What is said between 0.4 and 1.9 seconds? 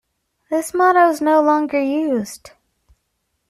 This motto is no longer